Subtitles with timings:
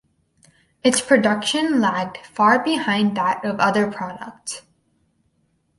[0.83, 4.63] Its production lagged far behind that of other products.